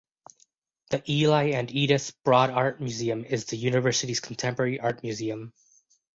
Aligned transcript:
The 0.89 1.03
Eli 1.07 1.51
and 1.51 1.69
Edythe 1.69 2.13
Broad 2.23 2.49
Art 2.49 2.79
Museum 2.81 3.23
is 3.23 3.45
the 3.45 3.55
university's 3.57 4.19
contemporary 4.19 4.79
art 4.79 5.03
museum. 5.03 5.53